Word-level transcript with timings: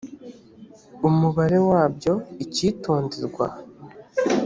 umubare 1.07 1.57
wabyo 1.69 2.13
icyitonderwa 2.43 3.45